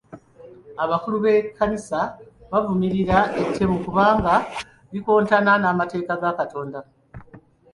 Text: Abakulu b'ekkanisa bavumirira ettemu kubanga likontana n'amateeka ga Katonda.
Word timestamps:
Abakulu 0.83 1.17
b'ekkanisa 1.23 1.99
bavumirira 2.51 3.17
ettemu 3.41 3.77
kubanga 3.85 4.33
likontana 4.91 5.53
n'amateeka 5.59 6.13
ga 6.21 6.31
Katonda. 6.39 6.79